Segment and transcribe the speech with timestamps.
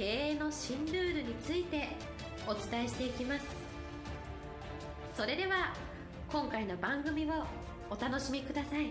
[0.00, 1.90] 経営の新ルールについて
[2.46, 3.44] お伝えしていきます。
[5.14, 5.74] それでは
[6.32, 7.44] 今回の番組を
[7.90, 8.86] お楽しみください。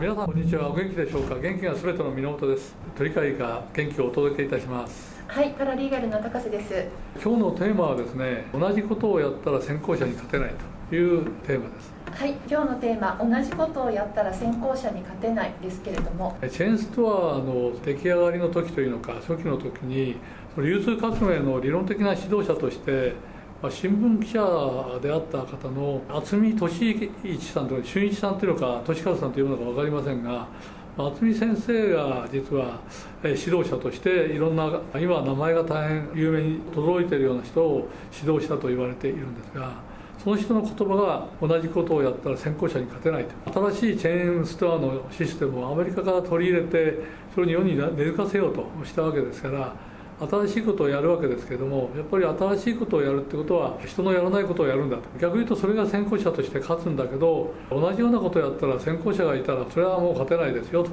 [0.00, 0.70] 皆さんこんにちは。
[0.70, 1.34] お元気でしょうか？
[1.34, 2.74] 元気がすべての源です。
[2.96, 5.22] 鳥飼が元気をお届けいたします。
[5.28, 6.86] はい、パラリーガルの高瀬です。
[7.22, 11.96] 今日のテーマはですね同じことをやったら先行者に勝てないというテーマです。
[12.12, 20.16] はい、今日のテーマ、同じことをやったら先行者に勝てないですけれども、チェーンストアの出来上がりの時というのか初期の時に
[20.56, 23.14] 流通革命の理論的な指導者として
[23.62, 30.46] まあ新聞記者であった方の渥美俊一さんというか俊一さんというのか俊和さんというのか分かりませんが
[30.96, 32.80] 渥美先生が実は
[33.22, 39.72] えー指導者としていろんな今名前が大変有名に轟いているような人を指導したと言われているんですが
[40.26, 46.98] その人の言葉が同じことをやったら先行者に勝てないと新しいチェーンストアのシステムをアメリカから取り入れて
[47.32, 49.72] それを日本に根付かせようとしたわけですから
[50.18, 55.02] 新しいことをやるわけですけれどもやっぱり新しいことをやるってことは人のやらないことをやるんだと。
[55.20, 60.90] 逆に言うとそれが先行者として勝つんだけど同じようなことをやったら先行者がいたらそれはもう勝てないですよと。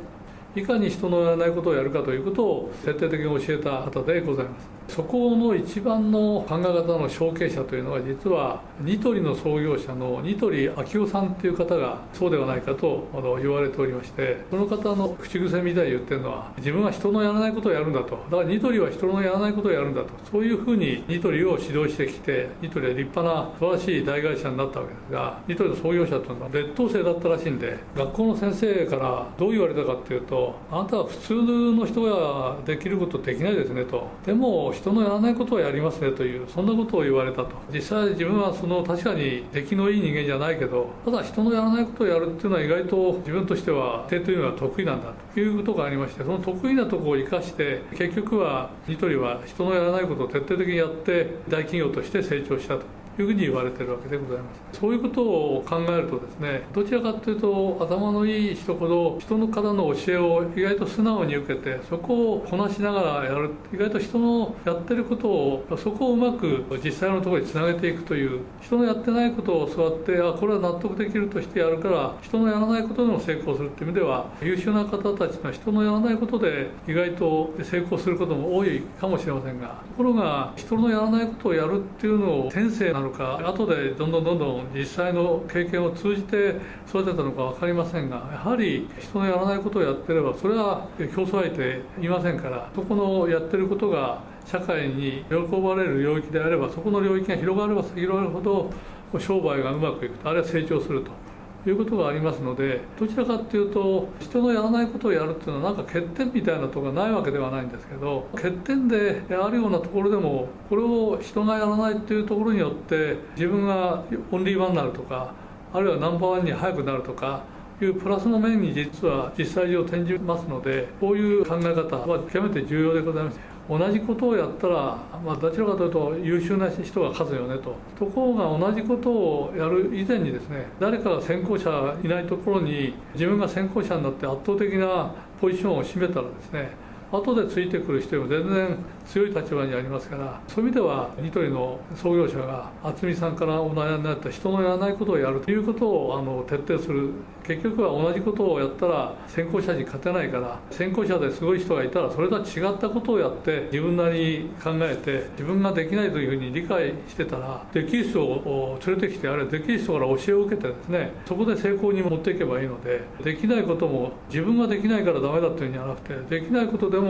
[0.56, 4.83] いかに人のやらないことをやるかということを徹底的に教えた方でございます。
[4.88, 18.16] そこの一番の考え方の承継者というのは実はニトリの創業者のニトリ昭夫さんという方がそうではないかとあの言われておりましてその方の口癖みたいに言ってるのは自分は人のやらないことをやるんだと。
[18.30, 20.10] だからニトリは人のやらないことをやるんだと。
[20.32, 31.34] そういうふうにニトリを指導してきてニトリは立派な素晴らしい大会社になったわけですがニトリの創業者というのは劣等生だったらしいんで学校の先生からどう言われたかっていうとあなたは普通
[31.74, 34.08] の人ができることできないですねと。
[34.26, 37.52] でも人のやらないことをやりますねというそんなことを言われたと。
[37.72, 45.40] 実際自分はその確かに出来のいい人間じゃないけどただ人のやらないことをやるっていうのは意外と自分としては手というのは得意なんだと。
[45.40, 53.03] いうことがありましてその得意なとこを生かして結局はニトリは人のやらないことを徹底的にやって大企業として成長したと。
[53.22, 63.52] いうふうに言われてるわけでございますそういうことを考えるとですねどちらかというと頭のいい人ほど人の方の教えを意外と素直に受けてそこをこなしながらやる。
[63.74, 86.56] 意外と人のやってることをそこをうまく実際のところにつなげていくという人のやってないことを教わってあこれは納得できるとしてやるから人のやらないことでも成功するっていう意味では優秀な方たちの人のやらないことで意外と成功することも多いかもしれませんがところが人のやらないことをやるっていうのを天性なのか後でどんどんどんどん実際の経験を通じて
[86.88, 98.72] 育てたのか分かりませんがやはり人のやらないことをやってればそれは競争相手いませんからそこのやってることが社会に喜ばれる領域であればそこの領域が広がれば広がるほど
[99.20, 101.23] 商売がうまくいくとあるいは成長すると。
[101.66, 115.34] いうことがありますのでどちらかっていうと人のやらないことをやるっていうのはなんか欠点みたいなとこがないわけではないんですけど欠点であるようなところでもこれを人がやらないっていうところによって自分がオンリーワンになるとか
[115.74, 117.44] あるいはナンバーワンに早くなるとか
[117.84, 123.40] いうプラスの面に実は実際上転じますのでこういう考え方は極めて重要でございます。
[123.70, 127.76] 同じことをやったら、まあ、どちらかというと優秀な人が勝つよねと。
[127.98, 136.72] ところが同じことをやる以前にですね誰かが先行者いないところに自分が先行者になって圧倒的なポジションを占めたらですね
[137.20, 147.12] 後でついてくる人よりも全然強い立場にありますからそういう意味ではニトリの創業者が渥美さんからお悩みになった人のやらないことをやるということをあの徹底する。
[147.44, 167.03] 結局は同じことをやったら先行者に勝てないから先行者ですごい人がいたらそれとは違ったことをやって自分なりに考えて自分ができないというふうに理解してたらできる人を連れてきてあるいはできる人から教えを受けてですねそこで成功に持っていけばいいのでできないことも自分ができないからダメだというんじゃなくてできないことでも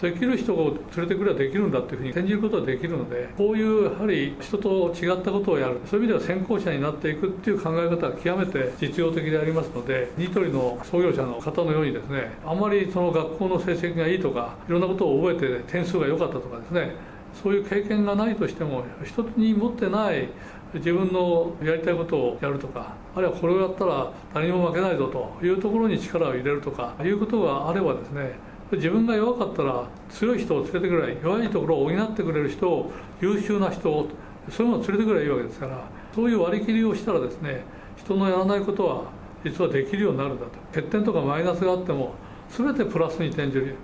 [0.00, 5.78] できる人を連れてくればできるんだというふうに転じることができるのでこういうやはり人と違ったことをやる。
[5.86, 16.94] そういう意味では先行者になっていくっていう考え方は極めて実用的でありますのでニトリの創業者の方のようにですねあまりその学校の成績がいいとかいろんなことを覚えて点数が良かったとかですね
[17.42, 20.28] そういう経験がないとしても人に持ってない
[20.74, 28.32] 自分のやりたいことをやるとかあるいはこれをやったら誰にも負けないぞというところに力を入れるとかいうことがあればですね
[28.76, 34.08] 自分が弱かったら強い人を連れてくれ弱いところを補ってくれる人を優秀な人を
[34.50, 37.64] そういうのを連れてくればいいわけですからそういう割り切りをしたらですね
[37.96, 39.04] 人のやらないことは
[39.44, 40.52] 実はできるようになるんだと。
[40.72, 42.14] 欠点とかマイナスがあっても
[42.48, 43.74] 全てプラスに転じる。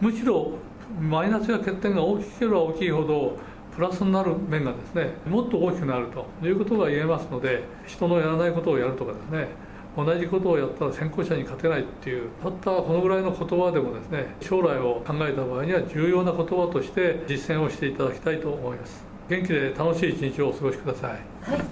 [0.00, 0.52] むしろ
[1.00, 3.36] マイナスや欠点が大きければ大きいほど
[3.74, 9.48] プラスになる面がですねもっと大きくなるということが言えますので人のやらないことをやるとかですね
[9.96, 19.04] 同じことをやったら先行者に勝てないっていうたったこのぐらいの言葉でもですね将来を考えた場合には重要な言葉として実践をしていただきたいと思います。
[19.28, 21.10] 元気で楽しい一日をお過ごしください。
[21.10, 21.20] はい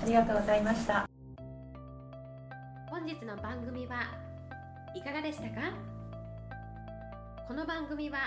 [0.04, 1.06] ありがとうございました。
[2.88, 3.96] 本日の番組は
[4.94, 5.72] いかがでしたか？
[7.48, 8.18] この番組は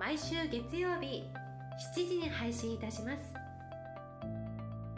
[0.00, 1.24] 毎週月曜日
[1.94, 3.32] 7時に配信いたします。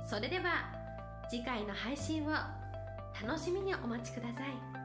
[0.08, 0.72] それでは
[1.28, 2.30] 次回の配信を
[3.22, 4.77] 楽しみにお待ちください。